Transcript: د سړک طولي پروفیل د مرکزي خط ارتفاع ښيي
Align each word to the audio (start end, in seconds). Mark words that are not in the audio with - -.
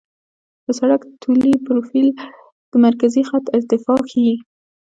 د 0.65 0.67
سړک 0.79 1.01
طولي 1.21 1.53
پروفیل 1.65 2.07
د 2.71 2.73
مرکزي 2.85 3.23
خط 3.29 3.45
ارتفاع 3.57 3.99
ښيي 4.09 4.35